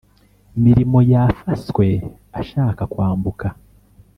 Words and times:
Mirimo 0.63 0.99
yafaswe 1.11 1.87
ashaka 2.39 2.81
kwambuka 2.91 3.47